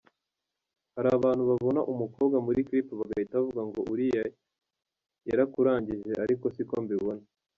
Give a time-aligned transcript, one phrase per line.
[0.95, 4.23] Hari abantu babona umukobwa muri clip bagahita bavuga ngo uriya
[5.29, 7.23] yarakurangije ariko siko mbibona.